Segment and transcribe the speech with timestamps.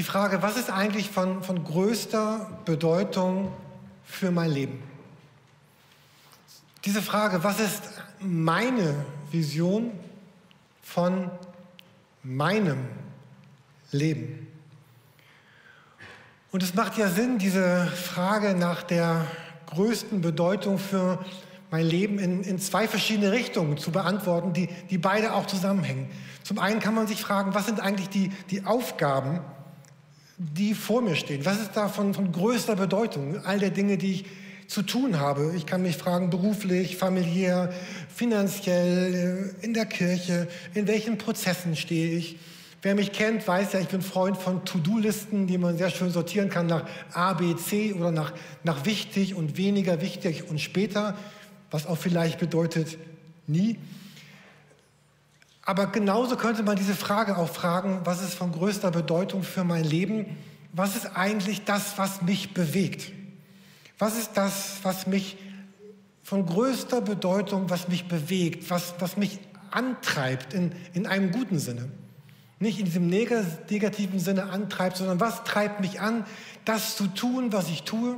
[0.00, 3.52] Die Frage, was ist eigentlich von, von größter Bedeutung
[4.02, 4.82] für mein Leben?
[6.86, 7.82] Diese Frage, was ist
[8.18, 9.90] meine Vision
[10.80, 11.30] von
[12.22, 12.78] meinem
[13.92, 14.46] Leben?
[16.50, 19.26] Und es macht ja Sinn, diese Frage nach der
[19.66, 21.18] größten Bedeutung für
[21.70, 26.08] mein Leben in, in zwei verschiedene Richtungen zu beantworten, die, die beide auch zusammenhängen.
[26.42, 29.40] Zum einen kann man sich fragen, was sind eigentlich die, die Aufgaben,
[30.40, 31.44] die vor mir stehen?
[31.44, 33.44] Was ist da von, von größter Bedeutung?
[33.44, 34.24] All der Dinge, die ich
[34.66, 35.52] zu tun habe.
[35.56, 37.72] Ich kann mich fragen, beruflich, familiär,
[38.14, 42.38] finanziell, äh, in der Kirche, in welchen Prozessen stehe ich?
[42.80, 46.48] Wer mich kennt, weiß ja, ich bin Freund von To-Do-Listen, die man sehr schön sortieren
[46.48, 48.32] kann nach A, B, C oder nach,
[48.62, 51.18] nach wichtig und weniger wichtig und später,
[51.70, 52.96] was auch vielleicht bedeutet
[53.46, 53.76] nie.
[55.70, 59.84] Aber genauso könnte man diese Frage auch fragen, was ist von größter Bedeutung für mein
[59.84, 60.36] Leben?
[60.72, 63.12] Was ist eigentlich das, was mich bewegt?
[63.96, 65.36] Was ist das, was mich
[66.24, 69.38] von größter Bedeutung, was mich bewegt, was, was mich
[69.70, 71.88] antreibt in, in einem guten Sinne?
[72.58, 76.26] Nicht in diesem negativen Sinne antreibt, sondern was treibt mich an,
[76.64, 78.16] das zu tun, was ich tue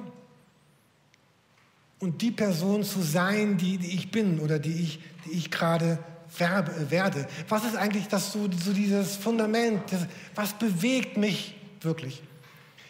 [1.98, 5.98] und die Person zu sein, die, die ich bin oder die ich, die ich gerade
[6.38, 7.27] werde.
[7.48, 9.83] Was ist eigentlich das so, so dieses Fundament?
[9.91, 12.22] Das, was bewegt mich wirklich?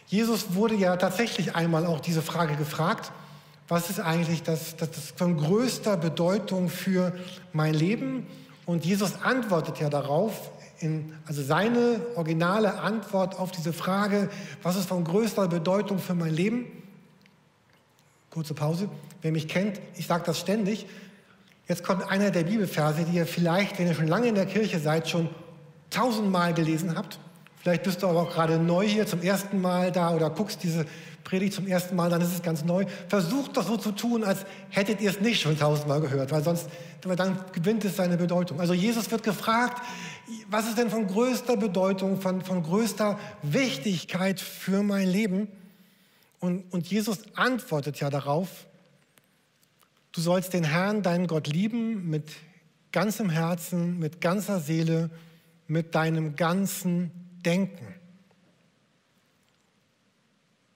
[0.07, 3.13] Jesus wurde ja tatsächlich einmal auch diese Frage gefragt.
[3.69, 7.15] Was ist eigentlich das, das, das von größter Bedeutung für
[7.53, 8.27] mein Leben?
[8.67, 14.29] Und Jesus antwortet ja darauf, in, also seine originale Antwort auf diese Frage,
[14.63, 16.67] was ist von größter Bedeutung für mein Leben?
[18.31, 18.89] Kurze Pause.
[19.23, 20.87] Wer mich kennt, ich sage das ständig.
[21.69, 24.79] Jetzt kommt einer der Bibelverse, die ihr vielleicht, wenn ihr schon lange in der Kirche
[24.79, 25.29] seid, schon
[25.91, 27.19] tausendmal gelesen habt.
[27.57, 30.85] Vielleicht bist du aber auch gerade neu hier zum ersten Mal da oder guckst diese
[31.23, 32.85] Predigt zum ersten Mal, dann ist es ganz neu.
[33.09, 36.69] Versucht doch so zu tun, als hättet ihr es nicht schon tausendmal gehört, weil sonst
[37.05, 38.61] weil dann gewinnt es seine Bedeutung.
[38.61, 39.83] Also Jesus wird gefragt,
[40.49, 45.49] was ist denn von größter Bedeutung, von, von größter Wichtigkeit für mein Leben?
[46.39, 48.67] Und, und Jesus antwortet ja darauf,
[50.13, 52.31] du sollst den Herrn, deinen Gott lieben mit
[52.93, 55.11] ganzem Herzen, mit ganzer Seele,
[55.67, 57.11] mit deinem ganzen
[57.45, 57.95] denken.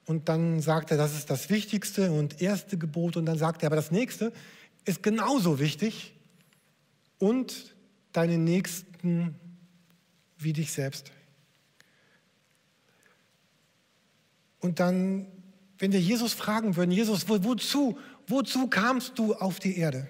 [0.07, 3.17] Und dann sagt er, das ist das wichtigste und erste Gebot.
[3.17, 4.33] Und dann sagt er, aber das nächste
[4.85, 6.15] ist genauso wichtig
[7.19, 7.75] und
[8.13, 9.35] deine Nächsten
[10.39, 11.11] wie dich selbst.
[14.61, 15.27] Und dann,
[15.79, 20.09] wenn wir Jesus fragen würden, Jesus, wo, wozu, wozu kamst du auf die Erde?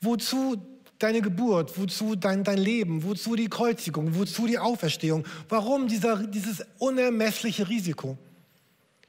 [0.00, 0.56] Wozu
[0.98, 6.64] deine Geburt, wozu dein, dein Leben, wozu die Kreuzigung, wozu die Auferstehung, warum dieser, dieses
[6.78, 8.16] unermessliche Risiko,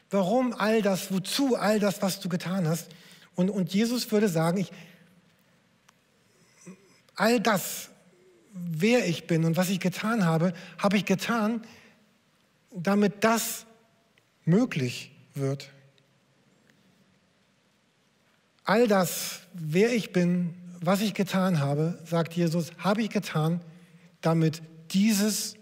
[0.09, 2.89] warum all das, wozu all das, was du getan hast.
[3.35, 4.71] Und, und Jesus würde sagen, ich,
[7.15, 7.89] all das,
[8.53, 11.61] wer ich bin und was ich getan habe, habe ich getan,
[12.71, 13.65] damit das
[14.45, 15.69] möglich wird.
[18.67, 23.61] All das, wer ich bin, was ich getan habe, sagt Jesus, habe ich getan,
[24.19, 24.61] damit
[24.91, 25.55] dieses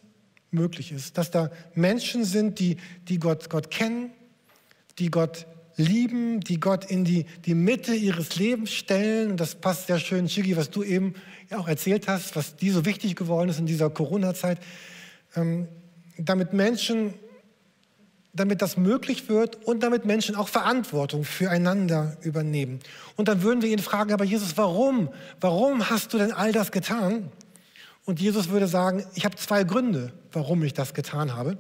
[0.50, 1.16] möglich ist.
[1.16, 2.78] Dass da Menschen sind, die,
[3.08, 4.10] die Gott, Gott kennen,
[4.98, 5.46] die Gott
[5.78, 9.30] lieben, die Gott in die, die Mitte ihres Lebens stellen.
[9.30, 11.14] Und das passt sehr schön, Chigi, was du eben
[11.52, 14.58] auch erzählt hast, was dir so wichtig geworden ist in dieser Corona-Zeit.
[15.36, 15.68] Ähm,
[16.18, 17.14] damit Menschen
[18.36, 22.80] damit das möglich wird und damit Menschen auch Verantwortung füreinander übernehmen.
[23.16, 25.10] Und dann würden wir ihn fragen, aber Jesus, warum?
[25.40, 27.32] Warum hast du denn all das getan?
[28.06, 31.58] Und Jesus würde sagen, ich habe zwei Gründe, warum ich das getan habe.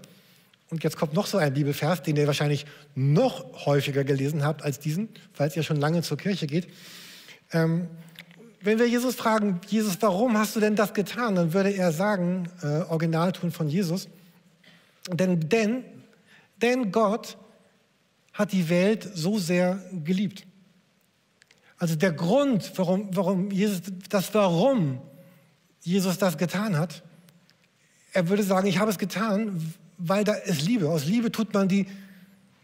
[0.69, 2.66] Und jetzt kommt noch so ein Bibelvers, den ihr wahrscheinlich
[2.96, 6.68] noch häufiger gelesen habt als diesen, falls ihr schon lange zur Kirche geht.
[7.52, 7.88] Ähm,
[8.62, 11.35] wenn wir Jesus fragen, Jesus, warum hast du denn das getan?
[11.35, 14.09] Dann würde er sagen, äh, Originalton von Jesus,
[15.12, 15.84] denn, denn
[16.61, 17.37] denn Gott
[18.34, 20.46] hat die Welt so sehr geliebt.
[21.78, 25.02] Also der Grund, warum, warum Jesus, das Warum
[25.81, 27.03] Jesus das getan hat,
[28.13, 30.90] er würde sagen, ich habe es getan, weil da ist Liebe.
[30.90, 31.85] Aus Liebe tut man die,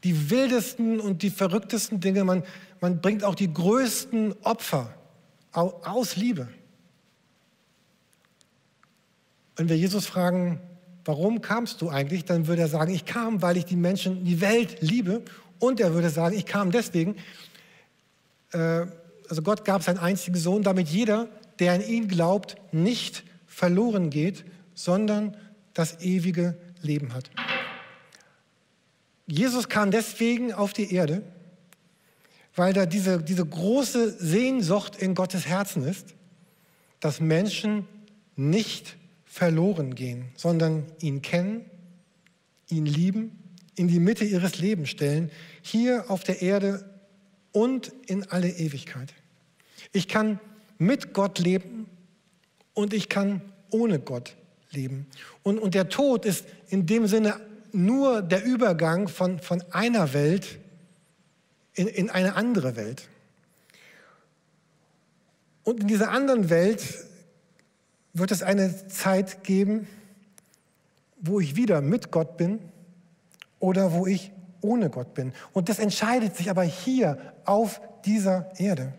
[0.04, 2.24] die wildesten und die verrücktesten Dinge.
[2.24, 2.44] Man,
[2.80, 4.94] man bringt auch die größten Opfer
[5.52, 6.48] aus Liebe.
[9.56, 10.60] Wenn wir Jesus fragen,
[11.06, 12.26] warum kamst du eigentlich?
[12.26, 15.24] Dann würde er sagen, ich kam, weil ich die Menschen, die Welt liebe.
[15.60, 17.16] Und er würde sagen, ich kam deswegen,
[18.52, 18.86] äh,
[19.30, 24.46] also Gott gab seinen einzigen Sohn, damit jeder, der an ihn glaubt, nicht verloren geht,
[24.74, 25.38] sondern
[25.74, 27.30] das ewige Leben hat.
[29.28, 31.24] Jesus kam deswegen auf die Erde,
[32.56, 36.16] weil da diese, diese große Sehnsucht in Gottes Herzen ist,
[37.00, 37.88] dass Menschen
[38.36, 38.98] nicht
[39.32, 41.64] verloren gehen, sondern ihn kennen,
[42.68, 43.40] ihn lieben,
[43.76, 45.32] in die Mitte ihres Lebens stellen,
[45.62, 46.84] hier auf der Erde
[47.54, 49.14] und in alle Ewigkeit.
[49.94, 50.42] Ich kann
[50.78, 51.88] mit Gott leben
[52.74, 53.40] und ich kann
[53.70, 54.36] ohne Gott
[54.72, 55.08] leben.
[55.44, 57.40] Und, und der Tod ist in dem Sinne
[57.72, 60.60] nur der Übergang von, von einer Welt
[61.74, 63.08] in, in eine andere Welt.
[65.64, 66.84] Und in dieser anderen Welt
[68.14, 69.88] wird es eine Zeit geben,
[71.20, 72.60] wo ich wieder mit Gott bin
[73.60, 74.32] oder wo ich
[74.62, 75.34] ohne Gott bin.
[75.54, 78.94] Und das entscheidet sich aber hier auf dieser Erde.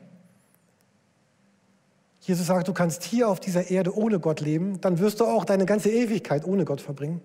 [2.20, 5.44] Jesus sagt, du kannst hier auf dieser Erde ohne Gott leben, dann wirst du auch
[5.44, 7.20] deine ganze Ewigkeit ohne Gott verbringen.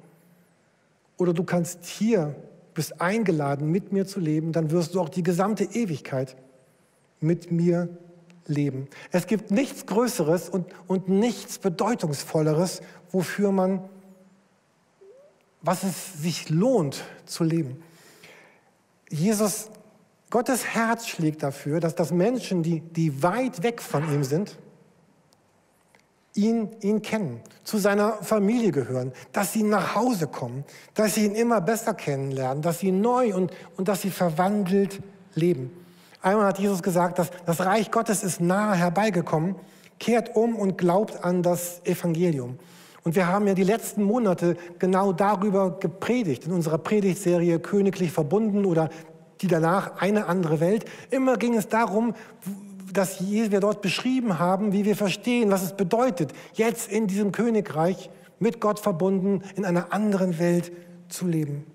[1.17, 2.35] Oder du kannst hier,
[2.73, 6.35] bist eingeladen, mit mir zu leben, dann wirst du auch die gesamte Ewigkeit
[7.19, 7.89] mit mir
[8.47, 8.87] leben.
[9.11, 13.87] Es gibt nichts Größeres und, und nichts Bedeutungsvolleres, wofür man,
[15.61, 17.83] was es sich lohnt zu leben.
[19.09, 19.69] Jesus,
[20.29, 24.57] Gottes Herz schlägt dafür, dass das Menschen, die, die weit weg von ihm sind,
[26.33, 31.35] ihn, ihn kennen, zu seiner Familie gehören, dass sie nach Hause kommen, dass sie ihn
[31.35, 35.01] immer besser kennenlernen, dass sie neu und, und dass sie verwandelt
[35.33, 35.71] leben.
[36.27, 39.55] Einmal hat Jesus gesagt, dass das Reich Gottes ist nahe herbeigekommen,
[39.97, 42.59] kehrt um und glaubt an das Evangelium.
[43.05, 48.65] Und wir haben ja die letzten Monate genau darüber gepredigt, in unserer Predigtserie Königlich verbunden
[48.65, 48.89] oder
[49.39, 50.83] die danach eine andere Welt.
[51.11, 52.13] Immer ging es darum,
[52.91, 58.09] dass wir dort beschrieben haben, wie wir verstehen, was es bedeutet, jetzt in diesem Königreich
[58.37, 60.73] mit Gott verbunden in einer anderen Welt
[61.07, 61.65] zu leben.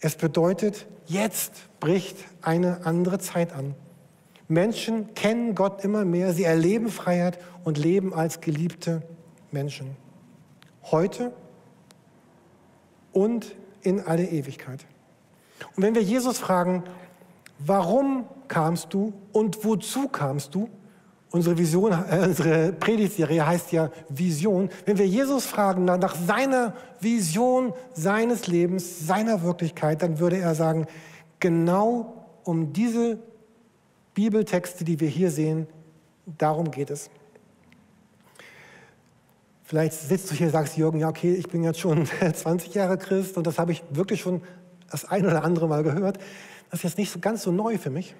[0.00, 3.74] Es bedeutet, jetzt bricht eine andere Zeit an.
[4.48, 9.02] Menschen kennen Gott immer mehr, sie erleben Freiheit und leben als geliebte
[9.52, 9.96] Menschen.
[10.90, 11.32] Heute
[13.12, 14.86] und in alle Ewigkeit.
[15.76, 16.84] Und wenn wir Jesus fragen,
[17.58, 20.68] warum kamst du und wozu kamst du?
[21.32, 24.68] Unsere Vision, äh, unsere Predigtserie heißt ja Vision.
[24.84, 30.86] Wenn wir Jesus fragen nach seiner Vision seines Lebens, seiner Wirklichkeit, dann würde er sagen,
[31.38, 33.18] genau um diese
[34.14, 35.68] Bibeltexte, die wir hier sehen,
[36.26, 37.10] darum geht es.
[39.62, 42.98] Vielleicht sitzt du hier und sagst, Jürgen, ja, okay, ich bin jetzt schon 20 Jahre
[42.98, 44.42] Christ und das habe ich wirklich schon
[44.90, 46.18] das ein oder andere Mal gehört.
[46.70, 48.16] Das ist jetzt nicht so ganz so neu für mich.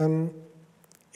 [0.00, 0.30] Ähm,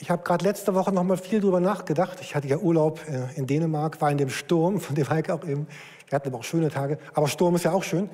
[0.03, 2.17] ich habe gerade letzte Woche noch mal viel darüber nachgedacht.
[2.19, 5.45] Ich hatte ja Urlaub äh, in Dänemark, war in dem Sturm, von dem Heike auch
[5.45, 5.65] eben.
[6.09, 6.97] Wir hatten aber auch schöne Tage.
[7.13, 8.09] Aber Sturm ist ja auch schön.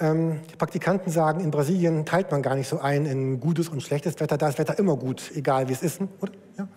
[0.00, 3.82] Ähm, die Praktikanten sagen, in Brasilien teilt man gar nicht so ein in gutes und
[3.82, 4.38] schlechtes Wetter.
[4.38, 6.00] Da ist Wetter immer gut, egal wie es ist.
[6.22, 6.32] Oder?
[6.56, 6.68] Ja?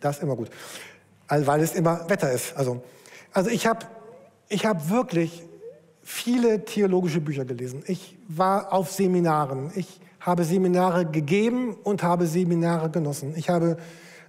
[0.00, 0.48] Da ist immer gut.
[1.28, 2.56] Also, weil es immer Wetter ist.
[2.56, 2.82] Also,
[3.30, 3.84] also ich habe
[4.48, 5.42] ich hab wirklich
[6.02, 7.82] viele theologische Bücher gelesen.
[7.86, 9.70] Ich war auf Seminaren.
[9.74, 13.34] Ich habe Seminare gegeben und habe Seminare genossen.
[13.36, 13.78] Ich, habe,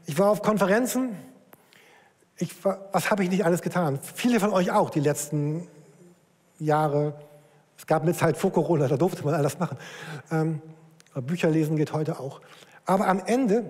[0.05, 1.15] ich war auf Konferenzen.
[2.37, 3.99] Ich war, was habe ich nicht alles getan?
[4.15, 5.67] Viele von euch auch die letzten
[6.59, 7.13] Jahre.
[7.77, 9.77] Es gab eine Zeit vor Corona, da durfte man alles machen.
[10.31, 10.61] Ähm,
[11.15, 12.41] Bücher lesen geht heute auch.
[12.85, 13.65] Aber am Ende,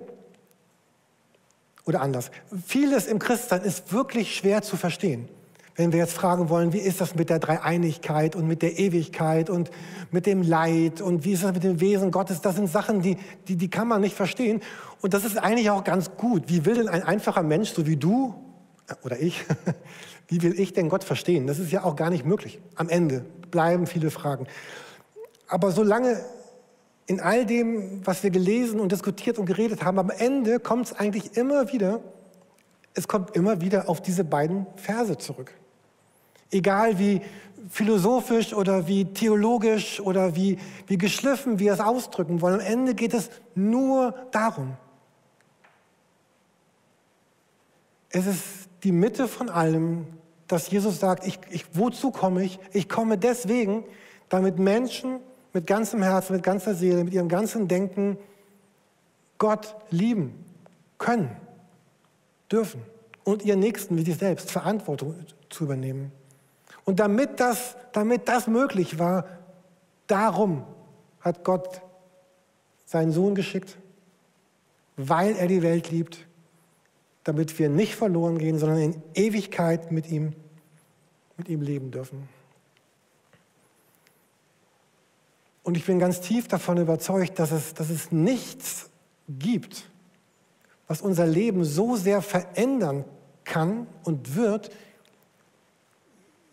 [1.86, 2.30] oder anders,
[2.66, 5.28] vieles im Christsein ist wirklich schwer zu verstehen.
[5.75, 9.50] Wenn wir jetzt fragen wollen, wie ist das mit der Dreieinigkeit und mit der Ewigkeit
[9.50, 9.72] und
[10.12, 13.18] mit dem Leid und wie ist das mit dem Wesen Gottes, das sind Sachen, die,
[13.48, 14.62] die, die kann man nicht verstehen.
[15.01, 16.44] Und das ist eigentlich auch ganz gut.
[16.48, 18.36] Wie will denn ein einfacher Mensch, so wie du
[18.88, 19.46] äh, oder ich,
[20.28, 21.48] wie will ich denn Gott verstehen?
[21.48, 22.60] Das ist ja auch gar nicht möglich.
[22.75, 24.48] Am Ende bleiben viele Fragen.
[25.48, 26.22] Aber solange
[27.08, 30.94] in all dem, was wir gelesen und diskutiert und geredet haben, am Ende kommt es
[30.94, 32.01] eigentlich immer wieder,
[32.94, 35.54] es kommt immer wieder auf diese beiden Verse zurück.
[36.51, 37.22] Egal wie
[37.70, 43.13] philosophisch oder wie theologisch oder wie, wie geschliffen wir es ausdrücken wollen, am Ende geht
[43.13, 44.75] es nur darum.
[48.10, 48.43] Es ist
[48.84, 50.05] die Mitte von allem,
[50.48, 52.60] dass Jesus sagt, ich, ich, wozu komme ich?
[52.74, 53.86] Ich komme deswegen,
[54.27, 55.22] damit Menschen
[55.53, 58.17] mit ganzem Herzen, mit ganzer Seele, mit ihrem ganzen Denken
[59.38, 60.43] Gott lieben
[60.98, 61.36] können,
[62.51, 62.81] dürfen
[63.24, 65.15] und ihren Nächsten wie sich selbst Verantwortung
[65.50, 66.12] zu übernehmen.
[66.92, 69.26] Und damit das, damit das möglich war,
[70.08, 70.66] darum
[71.22, 71.82] hat Gott
[72.84, 73.78] seinen Sohn geschickt,
[74.98, 76.28] weil er die Welt liebt,
[77.24, 80.34] damit wir nicht verloren gehen, sondern in Ewigkeit mit ihm,
[81.38, 82.28] mit ihm leben dürfen.
[85.64, 88.90] Und ich bin ganz tief davon überzeugt, dass es, dass es nichts
[89.30, 89.90] gibt,
[90.90, 93.06] was unser Leben so sehr verändern
[93.46, 94.72] kann und wird,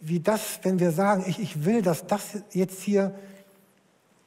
[0.00, 3.14] wie das, wenn wir sagen, ich, ich will, dass das jetzt hier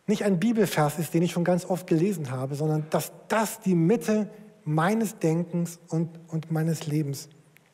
[0.08, 3.76] nicht ein Bibelvers ist, den ich schon ganz oft gelesen habe, sondern dass das die
[3.76, 4.30] Mitte
[4.64, 7.30] meines Denkens und, und meines Lebens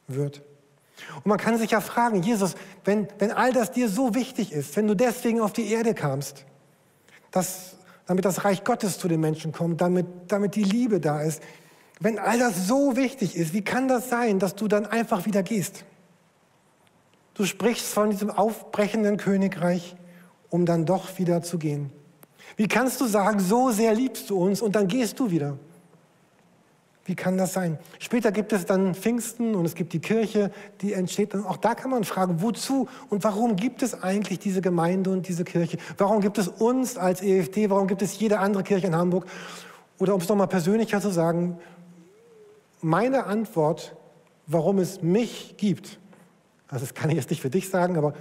[0.08, 0.44] wird.
[1.16, 4.76] Und man kann sich ja fragen, Jesus, wenn, wenn all das dir so wichtig ist,
[4.76, 6.46] wenn du deswegen auf die Erde kamst,
[7.32, 11.42] dass, damit das Reich Gottes zu den Menschen kommt, damit, damit die Liebe da ist,
[12.00, 15.44] wenn all das so wichtig ist, wie kann das sein, dass du dann einfach wieder
[15.44, 15.84] gehst?
[17.38, 19.96] Du sprichst von diesem aufbrechenden Königreich,
[20.50, 21.92] um dann doch wieder zu gehen.
[22.56, 25.60] Wie kannst du sagen, so sehr liebst du uns und dann gehst du wieder?
[27.06, 27.78] Wie kann das sein?
[28.00, 30.52] Später gibt es dann Pfingsten und es gibt die Kirche,
[30.82, 31.36] die entsteht.
[31.36, 35.28] Und auch da kann man fragen, wozu und warum gibt es eigentlich diese Gemeinde und
[35.28, 35.78] diese Kirche?
[36.00, 37.70] Warum gibt es uns als EFD?
[37.70, 39.28] Warum gibt es jede andere Kirche in Hamburg?
[40.00, 41.60] Oder um es nochmal persönlicher zu sagen,
[42.82, 43.96] meine Antwort,
[44.48, 46.00] warum es mich gibt,
[46.70, 48.14] also das kann ich jetzt nicht für dich sagen, aber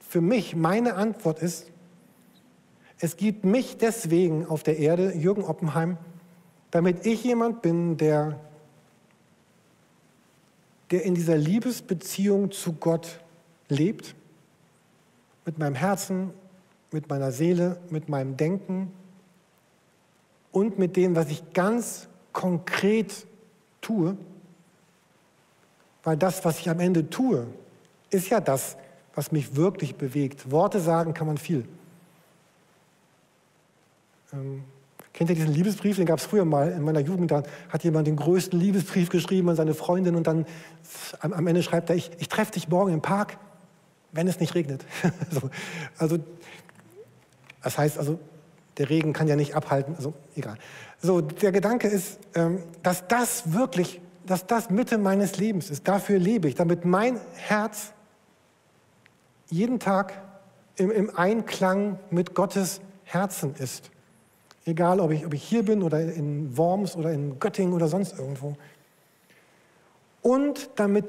[0.00, 1.66] für mich, meine Antwort ist,
[2.98, 5.96] es gibt mich deswegen auf der Erde, Jürgen Oppenheim,
[6.70, 8.38] damit ich jemand bin, der,
[10.90, 13.20] der in dieser Liebesbeziehung zu Gott
[13.68, 14.14] lebt,
[15.46, 16.30] mit meinem Herzen,
[16.92, 18.92] mit meiner Seele, mit meinem Denken
[20.52, 23.26] und mit dem, was ich ganz konkret
[23.80, 24.16] tue,
[26.04, 27.46] weil das, was ich am Ende tue,
[28.10, 28.76] ist ja das,
[29.14, 30.50] was mich wirklich bewegt.
[30.50, 31.66] Worte sagen kann man viel.
[34.32, 34.64] Ähm,
[35.12, 35.96] Kennt ihr diesen Liebesbrief?
[35.96, 37.30] Den gab es früher mal in meiner Jugend.
[37.30, 40.46] Da hat jemand den größten Liebesbrief geschrieben an seine Freundin und dann
[41.20, 43.36] am, am Ende schreibt er, ich, ich treffe dich morgen im Park,
[44.12, 44.84] wenn es nicht regnet.
[45.30, 45.50] so,
[45.98, 46.18] also,
[47.62, 48.18] das heißt also,
[48.78, 50.56] der Regen kann ja nicht abhalten, also egal.
[51.02, 54.00] So, der Gedanke ist, ähm, dass das wirklich,
[54.30, 55.88] dass das Mitte meines Lebens ist.
[55.88, 57.92] Dafür lebe ich, damit mein Herz
[59.48, 60.12] jeden Tag
[60.76, 63.90] im, im Einklang mit Gottes Herzen ist.
[64.64, 68.16] Egal, ob ich, ob ich hier bin oder in Worms oder in Göttingen oder sonst
[68.16, 68.56] irgendwo.
[70.22, 71.06] Und damit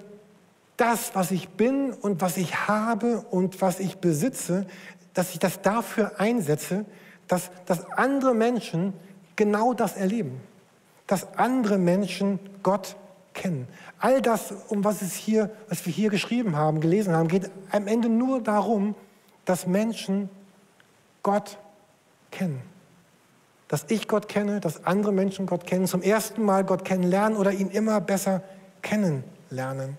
[0.78, 4.66] das, was ich bin und was ich habe und was ich besitze,
[5.14, 6.86] dass ich das dafür einsetze,
[7.28, 8.94] dass, dass andere Menschen
[9.36, 10.42] genau das erleben.
[11.06, 12.96] Dass andere Menschen Gott
[13.34, 13.68] kennen.
[14.00, 17.88] All das, um was es hier, was wir hier geschrieben haben, gelesen haben, geht am
[17.88, 18.96] Ende nur darum,
[19.46, 20.30] dass Menschen
[21.24, 21.58] Gott
[22.32, 22.62] kennen
[23.72, 27.54] dass ich Gott kenne, dass andere Menschen Gott kennen, zum ersten Mal Gott kennenlernen oder
[27.54, 28.44] ihn immer besser
[28.82, 29.98] kennenlernen.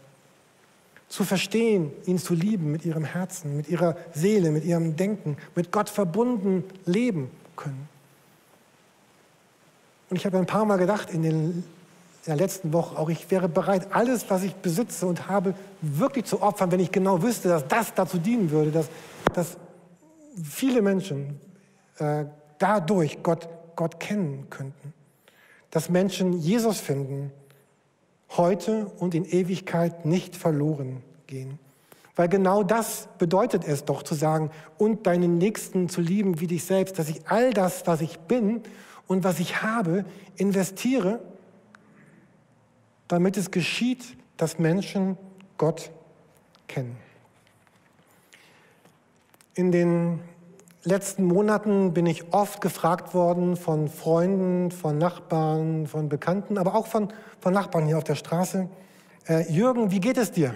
[1.08, 5.72] Zu verstehen, ihn zu lieben mit ihrem Herzen, mit ihrer Seele, mit ihrem Denken, mit
[5.72, 7.88] Gott verbunden leben können.
[10.10, 11.64] Und ich habe ein paar Mal gedacht in, den,
[12.24, 16.24] in der letzten Woche auch, ich wäre bereit, alles, was ich besitze und habe, wirklich
[16.24, 18.88] zu opfern, wenn ich genau wüsste, dass das dazu dienen würde, dass,
[19.34, 19.56] dass
[20.42, 21.40] viele Menschen
[21.98, 22.26] äh,
[22.58, 24.92] dadurch Gott Gott kennen könnten.
[25.70, 27.32] Dass Menschen Jesus finden,
[28.36, 31.58] heute und in Ewigkeit nicht verloren gehen.
[32.14, 36.64] Weil genau das bedeutet es doch zu sagen, und deinen Nächsten zu lieben wie dich
[36.64, 38.62] selbst, dass ich all das, was ich bin
[39.06, 40.04] und was ich habe,
[40.36, 41.20] investiere,
[43.12, 45.18] damit es geschieht, dass Menschen
[45.58, 45.90] Gott
[46.66, 46.96] kennen.
[49.54, 50.20] In den
[50.82, 56.86] letzten Monaten bin ich oft gefragt worden von Freunden, von Nachbarn, von Bekannten, aber auch
[56.86, 58.70] von, von Nachbarn hier auf der Straße.
[59.28, 60.54] Äh, Jürgen, wie geht es dir?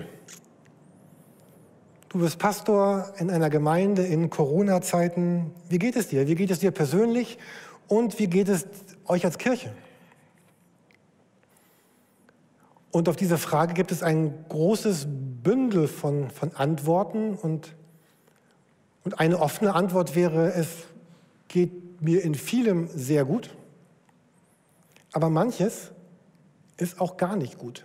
[2.09, 5.53] Du bist Pastor in einer Gemeinde in Corona-Zeiten.
[5.69, 6.27] Wie geht es dir?
[6.27, 7.37] Wie geht es dir persönlich?
[7.87, 8.67] Und wie geht es
[9.07, 9.75] euch als Kirche?
[12.97, 15.07] Und auf diese Frage gibt es ein großes
[15.43, 17.77] Bündel von, von Antworten und
[19.05, 20.69] und eine offene Antwort wäre, es
[21.47, 23.55] geht mir in vielem sehr gut,
[25.13, 25.93] aber manches
[26.79, 27.85] ist auch gar nicht gut.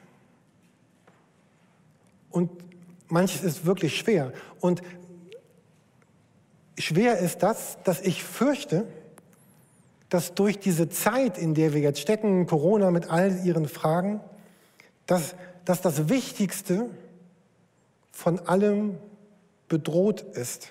[2.29, 2.49] Und
[3.09, 4.31] manches ist wirklich schwer.
[4.61, 4.81] Und
[6.75, 8.87] schwer ist das, dass ich fürchte,
[10.07, 14.21] dass durch diese Zeit, in der wir jetzt stecken, Corona mit all ihren Fragen,
[15.11, 16.89] dass, dass das Wichtigste
[18.11, 18.97] von allem
[19.67, 20.69] bedroht ist.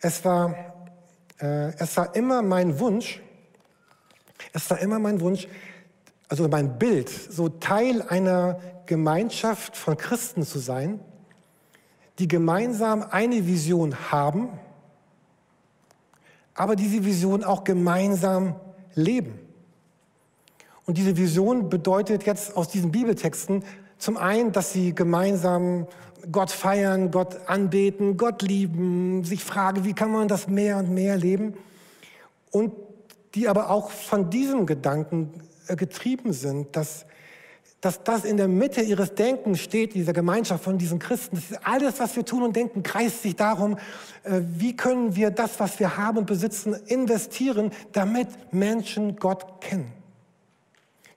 [0.00, 0.54] Es war,
[1.40, 3.22] äh, es war immer mein Wunsch,
[4.52, 5.48] es war immer mein Wunsch,
[6.28, 11.00] also mein Bild, so Teil einer Gemeinschaft von Christen zu sein,
[12.18, 14.58] die gemeinsam eine Vision haben
[16.54, 18.54] aber diese Vision auch gemeinsam
[18.94, 19.38] leben.
[20.86, 23.64] Und diese Vision bedeutet jetzt aus diesen Bibeltexten
[23.98, 25.86] zum einen, dass sie gemeinsam
[26.30, 31.16] Gott feiern, Gott anbeten, Gott lieben, sich fragen, wie kann man das mehr und mehr
[31.16, 31.54] leben.
[32.50, 32.72] Und
[33.34, 35.30] die aber auch von diesem Gedanken
[35.66, 37.04] äh, getrieben sind, dass,
[37.80, 41.42] dass das in der Mitte ihres Denkens steht, dieser Gemeinschaft von diesen Christen.
[41.64, 43.76] alles, was wir tun und denken, kreist sich darum,
[44.22, 50.03] äh, wie können wir das, was wir haben und besitzen, investieren, damit Menschen Gott kennen.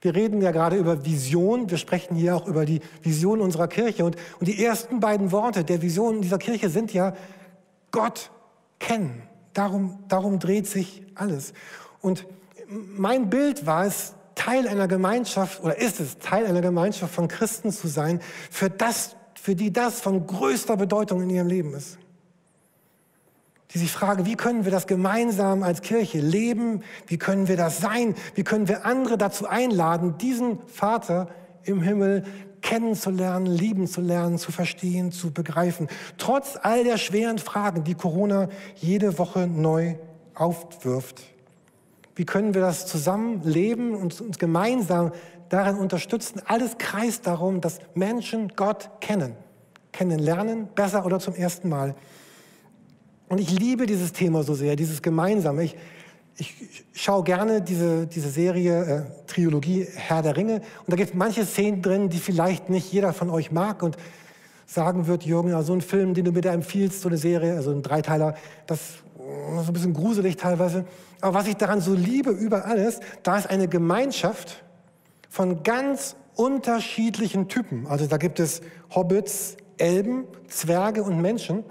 [0.01, 1.69] Wir reden ja gerade über Vision.
[1.69, 4.05] Wir sprechen hier auch über die Vision unserer Kirche.
[4.05, 7.15] Und, und die ersten beiden Worte der Vision dieser Kirche sind ja
[7.91, 8.31] Gott
[8.79, 9.23] kennen.
[9.53, 11.53] Darum, darum dreht sich alles.
[12.01, 12.25] Und
[12.67, 17.71] mein Bild war es, Teil einer Gemeinschaft oder ist es Teil einer Gemeinschaft von Christen
[17.71, 21.97] zu sein, für das, für die das von größter Bedeutung in ihrem Leben ist
[23.73, 26.83] die sich fragen, wie können wir das gemeinsam als Kirche leben?
[27.07, 28.15] Wie können wir das sein?
[28.35, 31.27] Wie können wir andere dazu einladen, diesen Vater
[31.63, 32.23] im Himmel
[32.61, 35.87] kennenzulernen, lieben zu lernen, zu verstehen, zu begreifen?
[36.17, 39.95] Trotz all der schweren Fragen, die Corona jede Woche neu
[40.33, 41.23] aufwirft.
[42.15, 45.11] Wie können wir das zusammen leben und uns gemeinsam
[45.49, 46.41] daran unterstützen?
[46.45, 49.35] Alles kreist darum, dass Menschen Gott kennen,
[49.91, 51.95] kennenlernen, besser oder zum ersten Mal.
[53.29, 55.63] Und ich liebe dieses Thema so sehr, dieses Gemeinsame.
[55.63, 55.75] Ich,
[56.37, 56.53] ich
[56.93, 60.55] schaue gerne diese, diese Serie, äh, Trilogie Herr der Ringe.
[60.55, 63.97] Und da gibt es manche Szenen drin, die vielleicht nicht jeder von euch mag und
[64.65, 67.55] sagen wird, Jürgen, ja, so ein Film, den du mir da empfiehlst, so eine Serie,
[67.55, 70.85] also ein Dreiteiler, das ist ein bisschen gruselig teilweise.
[71.21, 74.63] Aber was ich daran so liebe über alles, da ist eine Gemeinschaft
[75.29, 77.87] von ganz unterschiedlichen Typen.
[77.87, 78.61] Also da gibt es
[78.93, 81.63] Hobbits, Elben, Zwerge und Menschen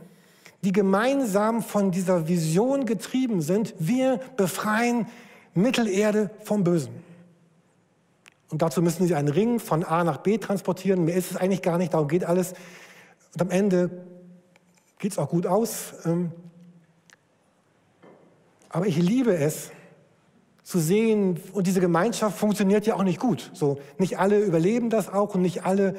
[0.66, 5.06] die gemeinsam von dieser Vision getrieben sind, wir befreien
[5.54, 6.92] Mittelerde vom Bösen.
[8.48, 11.04] Und dazu müssen sie einen Ring von A nach B transportieren.
[11.04, 12.54] Mehr ist es eigentlich gar nicht, darum geht alles.
[13.34, 13.90] Und am Ende
[14.98, 15.94] geht es auch gut aus.
[16.04, 16.32] Ähm,
[18.68, 19.70] aber ich liebe es
[20.64, 23.52] zu sehen, und diese Gemeinschaft funktioniert ja auch nicht gut.
[23.54, 25.92] So, nicht alle überleben das auch und nicht alle,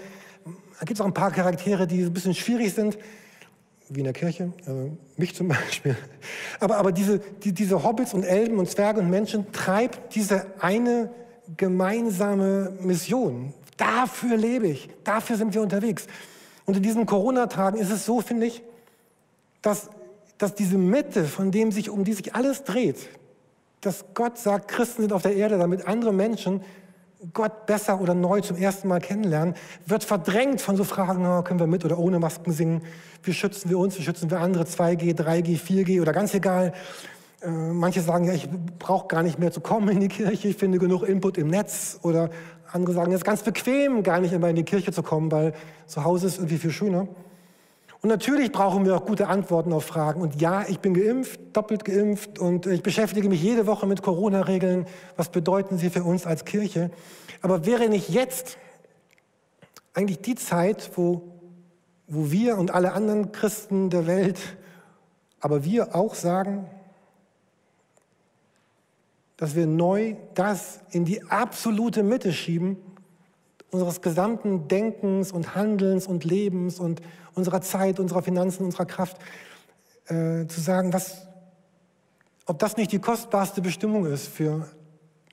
[0.44, 2.98] da gibt es auch ein paar Charaktere, die ein bisschen schwierig sind
[3.89, 5.95] wie in der Kirche, also mich zum Beispiel.
[6.60, 11.10] Aber, aber diese, die, diese Hobbits und Elben und Zwerge und Menschen treibt diese eine
[11.56, 13.54] gemeinsame Mission.
[13.78, 16.08] Dafür lebe ich, dafür sind wir unterwegs.
[16.65, 18.62] Und in diesen Corona-Tagen ist es so, finde ich,
[19.62, 19.89] dass,
[20.38, 23.08] dass diese Mitte, von dem sich, um die sich alles dreht,
[23.82, 26.62] dass Gott sagt, Christen sind auf der Erde, damit andere Menschen
[27.34, 31.60] Gott besser oder neu zum ersten Mal kennenlernen, wird verdrängt von so Fragen, oh, können
[31.60, 32.84] wir mit oder ohne Masken singen,
[33.23, 36.73] wie schützen wir uns, wie schützen wir andere, 2G, 3G, 4G oder ganz egal.
[37.41, 40.58] Äh, manche sagen, ja, ich brauche gar nicht mehr zu kommen in die Kirche, ich
[40.58, 41.99] finde genug Input im Netz.
[42.03, 42.30] Oder
[42.71, 45.53] andere sagen, es ist ganz bequem, gar nicht immer in die Kirche zu kommen, weil
[45.88, 47.08] zu Hause ist irgendwie viel schöner.
[48.02, 50.22] Und natürlich brauchen wir auch gute Antworten auf Fragen.
[50.22, 54.86] Und ja, ich bin geimpft, doppelt geimpft und ich beschäftige mich jede Woche mit Corona-Regeln.
[55.16, 56.92] Was bedeuten sie für uns als Kirche?
[57.42, 58.58] Aber wäre nicht jetzt
[59.94, 61.24] eigentlich die Zeit, wo,
[62.08, 64.40] wo wir und alle anderen Christen der Welt,
[65.40, 66.70] aber wir auch sagen,
[69.38, 72.78] dass wir neu das in die absolute Mitte schieben,
[73.71, 77.01] unseres gesamten Denkens und Handelns und Lebens und
[77.36, 79.17] unserer Zeit, unserer Finanzen, unserer Kraft,
[80.08, 81.27] äh, zu sagen, was,
[82.45, 84.67] ob das nicht die kostbarste Bestimmung ist für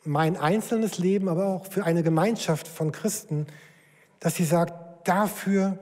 [0.04, 3.46] mein einzelnes Leben, aber auch für eine Gemeinschaft von Christen,
[4.20, 5.78] dass sie sagt, dafür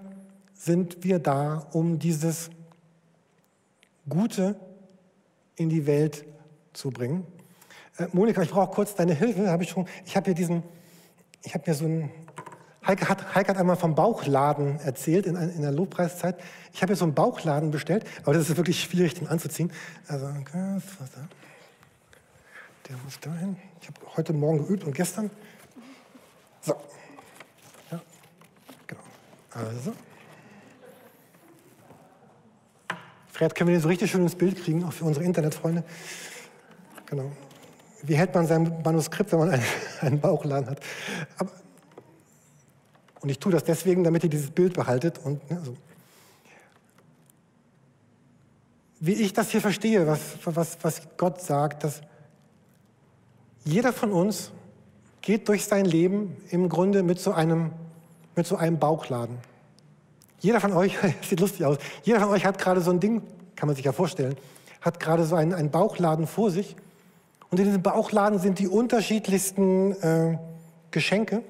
[0.54, 2.50] sind wir da, um dieses
[4.08, 4.56] Gute
[5.56, 6.24] in die Welt
[6.72, 7.26] zu bringen.
[7.98, 9.50] Äh, Monika, ich brauche kurz deine Hilfe.
[9.50, 10.62] Hab ich schon, ich habe hier diesen,
[11.42, 12.10] ich habe hier so ein
[12.86, 16.36] Heike hat, Heike hat einmal vom Bauchladen erzählt in, in der Lobpreiszeit.
[16.72, 19.70] Ich habe jetzt so einen Bauchladen bestellt, aber das ist wirklich schwierig, den anzuziehen.
[20.08, 20.80] Also, da?
[22.88, 23.56] Der muss dahin.
[23.80, 25.30] Ich habe heute Morgen geübt und gestern.
[26.60, 26.74] So.
[27.92, 28.00] Ja,
[28.88, 29.00] genau.
[29.52, 29.92] Also.
[33.30, 35.84] Fred, können wir den so richtig schön ins Bild kriegen, auch für unsere Internetfreunde?
[37.06, 37.30] Genau.
[38.02, 39.64] Wie hält man sein Manuskript, wenn man einen,
[40.00, 40.80] einen Bauchladen hat?
[41.38, 41.50] Aber
[43.22, 45.18] und ich tue das deswegen, damit ihr dieses Bild behaltet.
[45.22, 45.76] Und, ne, so.
[48.98, 52.02] Wie ich das hier verstehe, was, was, was Gott sagt, dass
[53.64, 54.50] jeder von uns
[55.20, 57.70] geht durch sein Leben im Grunde mit so einem,
[58.34, 59.38] mit so einem Bauchladen.
[60.40, 63.22] Jeder von euch, sieht lustig aus, jeder von euch hat gerade so ein Ding,
[63.54, 64.36] kann man sich ja vorstellen,
[64.80, 66.74] hat gerade so einen, einen Bauchladen vor sich.
[67.50, 70.38] Und in diesem Bauchladen sind die unterschiedlichsten äh,
[70.90, 71.44] Geschenke.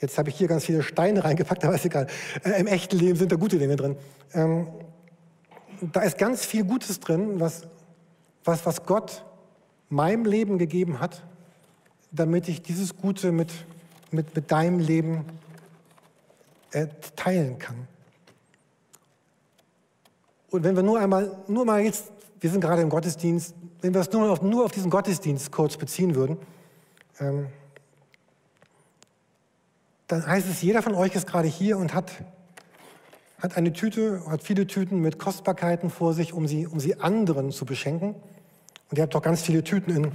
[0.00, 2.06] Jetzt habe ich hier ganz viele Steine reingepackt, aber ist egal.
[2.44, 3.96] Äh, Im echten Leben sind da gute Dinge drin.
[4.34, 4.68] Ähm,
[5.92, 7.62] da ist ganz viel Gutes drin, was,
[8.44, 9.24] was, was Gott
[9.88, 11.22] meinem Leben gegeben hat,
[12.10, 13.52] damit ich dieses Gute mit,
[14.10, 15.24] mit, mit deinem Leben
[16.72, 17.86] äh, teilen kann.
[20.50, 24.00] Und wenn wir nur einmal, nur mal jetzt, wir sind gerade im Gottesdienst, wenn wir
[24.00, 26.38] es nur auf, nur auf diesen Gottesdienst kurz beziehen würden,
[27.20, 27.48] ähm,
[30.06, 32.12] dann heißt es, jeder von euch ist gerade hier und hat,
[33.38, 37.50] hat eine Tüte, hat viele Tüten mit Kostbarkeiten vor sich, um sie, um sie anderen
[37.50, 38.14] zu beschenken.
[38.88, 40.12] Und ihr habt auch ganz viele Tüten in,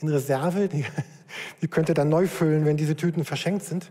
[0.00, 0.86] in Reserve, die,
[1.62, 3.90] die könnt ihr dann neu füllen, wenn diese Tüten verschenkt sind.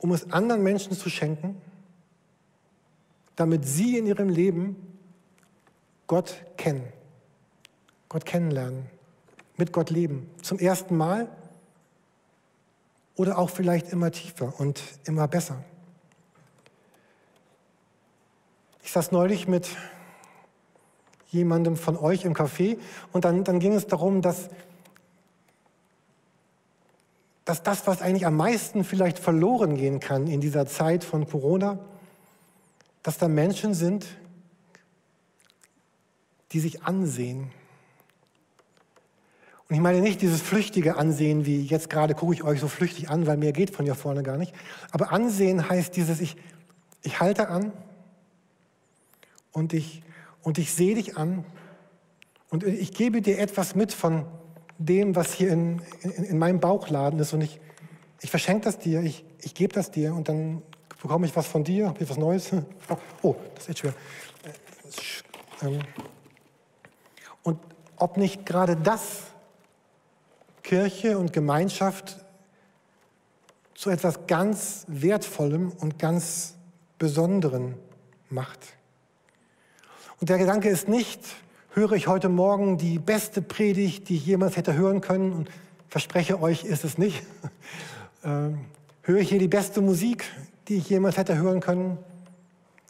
[0.00, 1.60] Um es anderen Menschen zu schenken,
[3.34, 4.76] damit sie in ihrem Leben
[6.06, 6.84] Gott kennen,
[8.08, 8.86] Gott kennenlernen,
[9.56, 10.28] mit Gott leben.
[10.42, 11.28] Zum ersten Mal
[13.18, 15.62] oder auch vielleicht immer tiefer und immer besser.
[18.84, 19.68] Ich saß neulich mit
[21.26, 22.78] jemandem von euch im Café
[23.12, 24.48] und dann, dann ging es darum, dass,
[27.44, 31.78] dass das, was eigentlich am meisten vielleicht verloren gehen kann in dieser Zeit von Corona,
[33.02, 34.06] dass da Menschen sind,
[36.52, 37.50] die sich ansehen,
[39.68, 43.10] und ich meine nicht dieses flüchtige Ansehen, wie jetzt gerade gucke ich euch so flüchtig
[43.10, 44.54] an, weil mehr geht von hier vorne gar nicht.
[44.92, 46.36] Aber Ansehen heißt dieses, ich,
[47.02, 47.72] ich halte an
[49.52, 50.02] und ich,
[50.42, 51.44] und ich sehe dich an
[52.48, 54.24] und ich gebe dir etwas mit von
[54.78, 57.60] dem, was hier in, in, in meinem Bauchladen ist und ich,
[58.22, 60.62] ich verschenke das dir, ich, ich gebe das dir und dann
[61.02, 62.50] bekomme ich was von dir, habe ich was Neues.
[63.22, 63.94] Oh, das ist echt schwer.
[65.60, 65.80] Ähm,
[67.42, 67.58] und
[67.96, 69.24] ob nicht gerade das
[70.68, 72.18] Kirche und Gemeinschaft
[73.74, 76.56] zu etwas ganz Wertvollem und ganz
[76.98, 77.74] Besonderem
[78.28, 78.58] macht.
[80.20, 81.22] Und der Gedanke ist nicht,
[81.70, 85.48] höre ich heute Morgen die beste Predigt, die ich jemals hätte hören können und
[85.88, 87.22] verspreche euch, ist es nicht.
[88.24, 88.64] Ähm,
[89.02, 90.24] höre ich hier die beste Musik,
[90.66, 91.98] die ich jemals hätte hören können?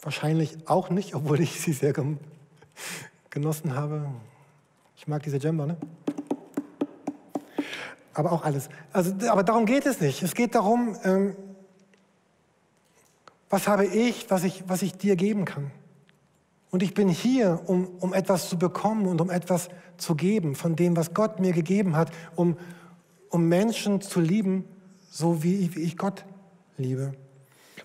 [0.01, 1.93] Wahrscheinlich auch nicht, obwohl ich sie sehr
[3.29, 4.07] genossen habe.
[4.97, 5.77] Ich mag diese Jamba, ne?
[8.19, 8.69] Aber auch alles.
[8.91, 10.21] Also, aber darum geht es nicht.
[10.21, 11.35] Es geht darum, ähm,
[13.49, 15.71] was habe ich was, ich, was ich dir geben kann.
[16.69, 20.75] Und ich bin hier, um, um etwas zu bekommen und um etwas zu geben von
[20.75, 22.57] dem, was Gott mir gegeben hat, um,
[23.29, 24.65] um Menschen zu lieben,
[25.09, 26.25] so wie ich, wie ich Gott
[26.77, 27.13] liebe.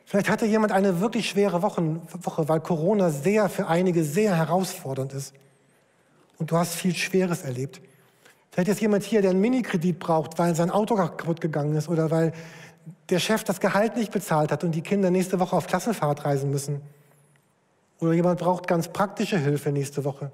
[0.04, 5.14] Vielleicht hatte jemand eine wirklich schwere Woche, Woche, weil Corona sehr für einige sehr herausfordernd
[5.14, 5.32] ist.
[6.38, 7.80] Und du hast viel Schweres erlebt.
[8.54, 12.12] Vielleicht ist jemand hier, der einen Minikredit braucht, weil sein Auto kaputt gegangen ist oder
[12.12, 12.32] weil
[13.08, 16.52] der Chef das Gehalt nicht bezahlt hat und die Kinder nächste Woche auf Klassenfahrt reisen
[16.52, 16.80] müssen.
[17.98, 20.30] Oder jemand braucht ganz praktische Hilfe nächste Woche.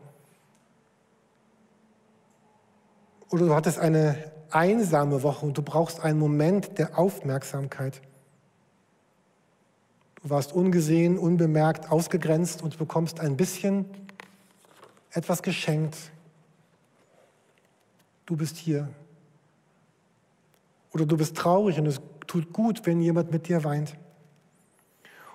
[3.31, 8.03] Oder du hattest eine einsame Woche und du brauchst einen Moment der Aufmerksamkeit.
[10.23, 13.87] Du warst ungesehen, unbemerkt, ausgegrenzt und bekommst ein bisschen
[15.11, 15.97] etwas geschenkt,
[18.31, 18.89] du bist hier.
[20.93, 23.97] Oder du bist traurig und es tut gut, wenn jemand mit dir weint.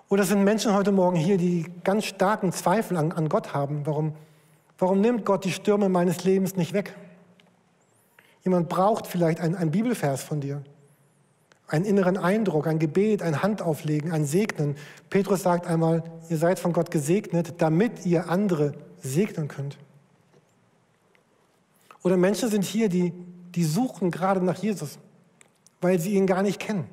[0.07, 3.85] Oder sind Menschen heute Morgen hier, die ganz starken Zweifel an, an Gott haben.
[3.85, 4.13] Warum,
[4.77, 6.95] warum nimmt Gott die Stürme meines Lebens nicht weg?
[8.43, 10.61] Jemand braucht vielleicht einen Bibelvers von dir,
[11.67, 14.77] einen inneren Eindruck, ein Gebet, ein Handauflegen, ein Segnen.
[15.09, 19.77] Petrus sagt einmal, ihr seid von Gott gesegnet, damit ihr andere segnen könnt.
[22.05, 23.11] Oder Menschen sind hier, die,
[23.55, 24.99] die suchen gerade nach Jesus,
[25.81, 26.85] weil sie ihn gar nicht kennen.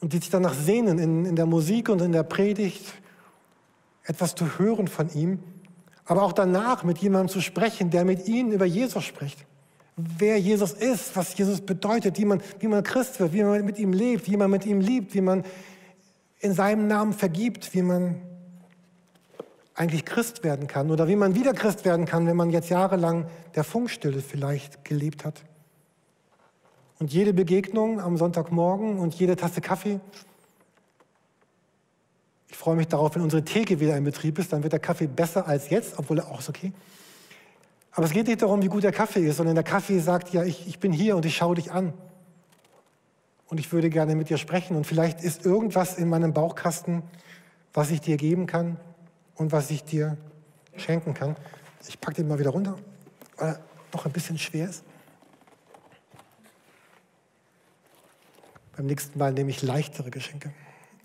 [0.00, 2.84] Und die sich danach sehnen, in, in der Musik und in der Predigt
[4.02, 5.38] etwas zu hören von ihm,
[6.06, 9.46] aber auch danach mit jemandem zu sprechen, der mit ihnen über Jesus spricht.
[9.96, 13.78] Wer Jesus ist, was Jesus bedeutet, wie man, wie man Christ wird, wie man mit
[13.78, 15.44] ihm lebt, wie man mit ihm liebt, wie man
[16.40, 18.16] in seinem Namen vergibt, wie man
[19.78, 23.26] eigentlich Christ werden kann oder wie man wieder Christ werden kann, wenn man jetzt jahrelang
[23.54, 25.44] der Funkstille vielleicht gelebt hat.
[26.98, 30.00] Und jede Begegnung am Sonntagmorgen und jede Tasse Kaffee,
[32.48, 35.06] ich freue mich darauf, wenn unsere Theke wieder in Betrieb ist, dann wird der Kaffee
[35.06, 36.72] besser als jetzt, obwohl er auch ist okay.
[37.92, 40.42] Aber es geht nicht darum, wie gut der Kaffee ist, sondern der Kaffee sagt, ja,
[40.42, 41.92] ich, ich bin hier und ich schaue dich an.
[43.46, 44.76] Und ich würde gerne mit dir sprechen.
[44.76, 47.02] Und vielleicht ist irgendwas in meinem Bauchkasten,
[47.72, 48.76] was ich dir geben kann
[49.38, 50.18] und was ich dir
[50.76, 51.36] schenken kann.
[51.88, 52.76] Ich packe den mal wieder runter,
[53.36, 53.60] weil er
[53.94, 54.84] noch ein bisschen schwer ist.
[58.76, 60.52] Beim nächsten Mal nehme ich leichtere Geschenke.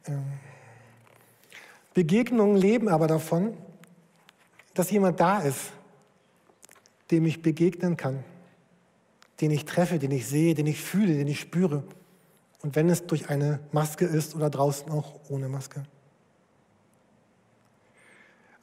[0.05, 0.25] Ähm,
[1.93, 3.55] Begegnungen leben aber davon,
[4.73, 5.71] dass jemand da ist,
[7.11, 8.23] dem ich begegnen kann,
[9.41, 11.83] den ich treffe, den ich sehe, den ich fühle, den ich spüre.
[12.61, 15.83] Und wenn es durch eine Maske ist oder draußen auch ohne Maske.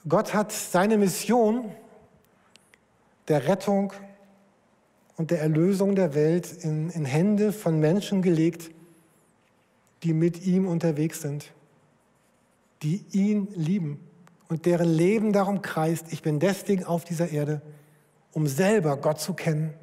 [0.08, 1.70] Gott hat seine Mission
[3.28, 3.92] der Rettung
[5.16, 8.70] und der Erlösung der Welt in, in Hände von Menschen gelegt,
[10.02, 11.52] die mit ihm unterwegs sind,
[12.82, 14.00] die ihn lieben
[14.48, 17.60] und deren Leben darum kreist, ich bin deswegen auf dieser Erde,
[18.32, 19.74] um selber Gott zu kennen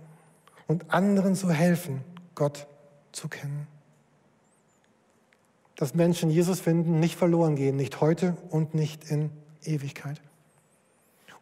[0.66, 2.02] und anderen zu helfen,
[2.34, 2.68] Gott
[3.12, 3.68] zu kennen.
[5.76, 9.30] Dass Menschen Jesus finden, nicht verloren gehen, nicht heute und nicht in
[9.63, 10.22] Ewigkeit.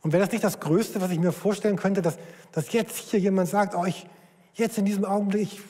[0.01, 2.17] Und wäre das nicht das Größte, was ich mir vorstellen könnte, dass,
[2.51, 4.05] dass jetzt hier jemand sagt, oh, ich,
[4.53, 5.61] jetzt in diesem Augenblick, ich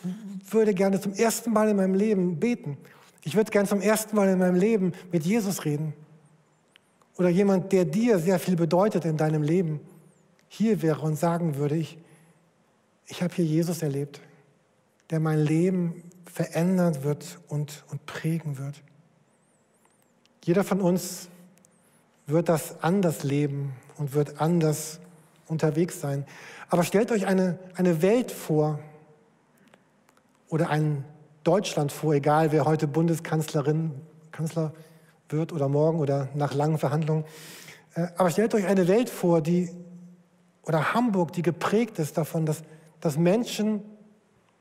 [0.53, 2.77] würde gerne zum ersten Mal in meinem Leben beten.
[3.23, 5.93] Ich würde gerne zum ersten Mal in meinem Leben mit Jesus reden.
[7.17, 9.79] Oder jemand, der dir sehr viel bedeutet in deinem Leben,
[10.47, 11.97] hier wäre und sagen würde, ich,
[13.07, 14.21] ich habe hier Jesus erlebt,
[15.09, 18.81] der mein Leben verändern wird und, und prägen wird.
[20.43, 21.29] Jeder von uns
[22.27, 24.99] wird das anders leben und wird anders
[25.47, 26.25] unterwegs sein.
[26.69, 28.79] Aber stellt euch eine, eine Welt vor
[30.49, 31.03] oder ein
[31.43, 33.91] Deutschland vor, egal wer heute Bundeskanzlerin,
[34.31, 34.73] Kanzler
[35.29, 37.23] wird oder morgen oder nach langen Verhandlungen.
[37.93, 39.69] Äh, aber stellt euch eine Welt vor, die,
[40.63, 42.63] oder Hamburg, die geprägt ist davon, dass,
[42.99, 43.81] dass Menschen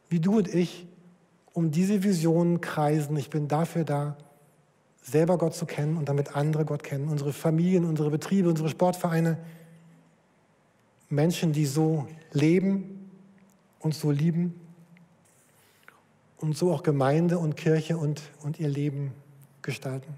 [0.09, 0.87] wie du und ich
[1.53, 3.17] um diese Visionen kreisen.
[3.17, 4.17] Ich bin dafür da,
[5.05, 7.09] selber Gott zu kennen und damit andere Gott kennen.
[7.09, 9.39] Unsere Familien, unsere Betriebe, unsere Sportvereine.
[11.11, 13.11] Menschen, die so leben
[13.81, 14.59] und so lieben
[16.39, 19.13] und so auch Gemeinde und Kirche und, und ihr Leben
[19.63, 20.15] gestalten.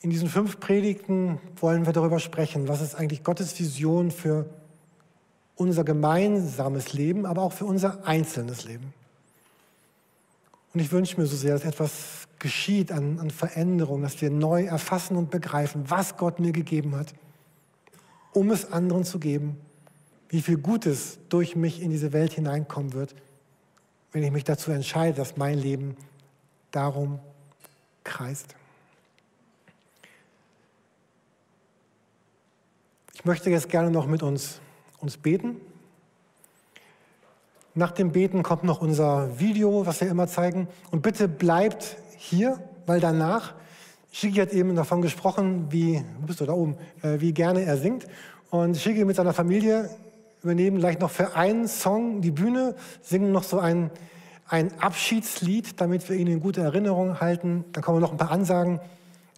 [0.00, 4.46] In diesen fünf Predigten wollen wir darüber sprechen, was ist eigentlich Gottes Vision für
[5.56, 8.94] unser gemeinsames Leben, aber auch für unser einzelnes Leben.
[10.78, 14.62] Und ich wünsche mir so sehr, dass etwas geschieht an, an Veränderung, dass wir neu
[14.62, 17.14] erfassen und begreifen, was Gott mir gegeben hat,
[18.32, 19.56] um es anderen zu geben,
[20.28, 23.16] wie viel Gutes durch mich in diese Welt hineinkommen wird,
[24.12, 25.96] wenn ich mich dazu entscheide, dass mein Leben
[26.70, 27.18] darum
[28.04, 28.54] kreist.
[33.14, 34.60] Ich möchte jetzt gerne noch mit uns
[35.00, 35.56] uns beten.
[37.78, 40.66] Nach dem Beten kommt noch unser Video, was wir immer zeigen.
[40.90, 43.54] Und bitte bleibt hier, weil danach,
[44.10, 47.76] Shigi hat eben davon gesprochen, wie, wo bist du da oben, äh, wie gerne er
[47.76, 48.08] singt.
[48.50, 49.90] Und Shigi mit seiner Familie
[50.42, 53.92] übernehmen gleich noch für einen Song die Bühne, singen noch so ein,
[54.48, 57.64] ein Abschiedslied, damit wir ihn in gute Erinnerung halten.
[57.70, 58.80] Dann kommen noch ein paar Ansagen.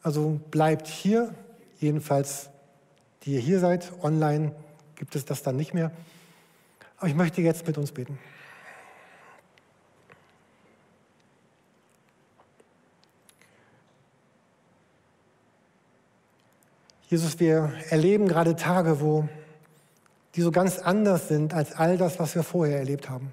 [0.02, 1.34] Also bleibt hier,
[1.78, 2.48] jedenfalls
[3.24, 4.52] die ihr hier seid, online
[4.94, 5.90] gibt es das dann nicht mehr.
[6.96, 8.18] Aber ich möchte jetzt mit uns beten.
[17.10, 19.28] Jesus, wir erleben gerade Tage, wo
[20.36, 23.32] die so ganz anders sind als all das, was wir vorher erlebt haben.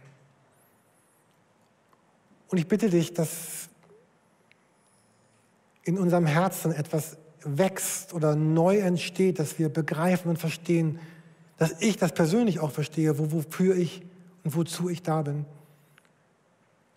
[2.47, 3.69] Und ich bitte dich, dass
[5.83, 10.97] in unserem Herzen etwas wächst oder neu entsteht, dass wir begreifen und verstehen,
[11.57, 14.01] dass ich das persönlich auch verstehe, wo, wofür ich
[14.43, 15.45] und wozu ich da bin.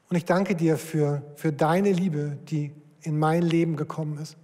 [0.09, 4.39] Und ich danke dir für, für deine Liebe, die in mein Leben gekommen ist.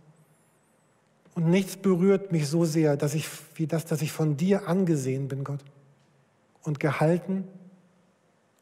[1.37, 5.29] Und nichts berührt mich so sehr, dass ich, wie das, dass ich von dir angesehen
[5.29, 5.61] bin, Gott.
[6.63, 7.45] Und gehalten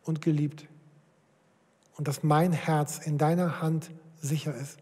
[0.03, 0.67] und geliebt.
[1.97, 4.79] Und dass mein Herz in deiner Hand sicher ist.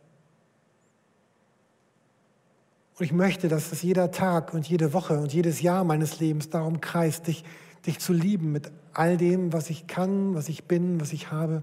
[2.98, 6.48] Und ich möchte, dass es jeder Tag und jede Woche und jedes Jahr meines Lebens
[6.48, 7.44] darum kreist, dich,
[7.84, 11.62] dich zu lieben mit all dem, was ich kann, was ich bin, was ich habe,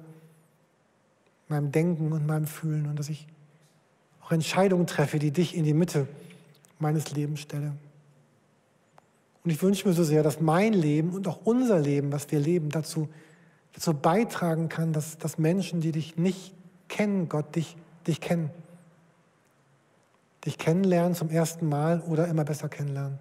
[1.47, 3.25] meinem Denken und meinem Fühlen und dass ich
[4.29, 6.07] auch Entscheidungen treffe, die dich in die Mitte
[6.79, 7.73] meines Lebens stelle.
[9.43, 12.39] Und ich wünsche mir so sehr, dass mein Leben und auch unser Leben, was wir
[12.39, 13.09] leben, dazu,
[13.73, 16.53] dazu beitragen kann, dass, dass Menschen, die dich nicht
[16.87, 17.75] kennen, Gott, dich,
[18.07, 18.49] dich kennen
[20.45, 23.19] dich kennenlernen zum ersten Mal oder immer besser kennenlernen.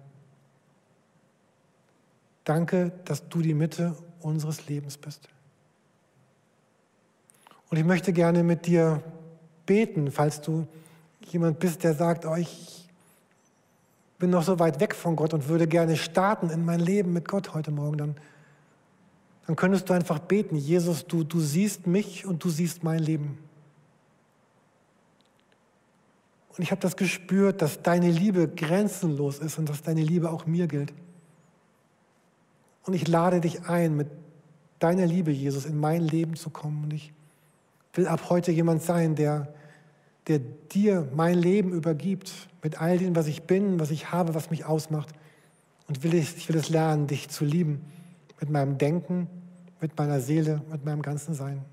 [2.43, 5.27] Danke, dass du die Mitte unseres Lebens bist.
[7.69, 9.03] Und ich möchte gerne mit dir
[9.65, 10.67] beten, falls du
[11.25, 12.87] jemand bist, der sagt, oh, ich
[14.17, 17.27] bin noch so weit weg von Gott und würde gerne starten in mein Leben mit
[17.27, 18.15] Gott heute Morgen, dann,
[19.47, 23.37] dann könntest du einfach beten, Jesus, du, du siehst mich und du siehst mein Leben.
[26.49, 30.45] Und ich habe das gespürt, dass deine Liebe grenzenlos ist und dass deine Liebe auch
[30.45, 30.93] mir gilt.
[32.83, 34.07] Und ich lade dich ein, mit
[34.79, 36.83] deiner Liebe, Jesus, in mein Leben zu kommen.
[36.83, 37.13] Und ich
[37.93, 39.53] will ab heute jemand sein, der,
[40.27, 44.49] der dir mein Leben übergibt, mit all dem, was ich bin, was ich habe, was
[44.49, 45.09] mich ausmacht.
[45.87, 47.81] Und will ich, ich will es lernen, dich zu lieben,
[48.39, 49.27] mit meinem Denken,
[49.81, 51.63] mit meiner Seele, mit meinem ganzen Sein.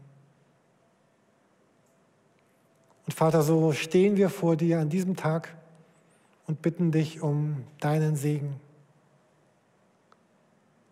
[3.07, 5.55] Und Vater, so stehen wir vor dir an diesem Tag
[6.47, 8.57] und bitten dich um deinen Segen.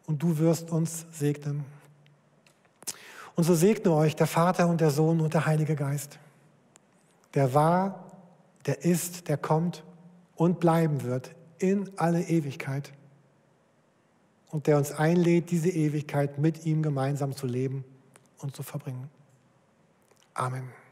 [0.07, 1.64] Und du wirst uns segnen.
[3.35, 6.19] Und so segne euch der Vater und der Sohn und der Heilige Geist,
[7.35, 8.11] der war,
[8.66, 9.85] der ist, der kommt
[10.37, 12.92] und bleiben wird in alle Ewigkeit
[14.51, 17.85] und der uns einlädt, diese Ewigkeit mit ihm gemeinsam zu leben
[18.38, 19.11] und zu verbringen.
[20.35, 20.84] Amen.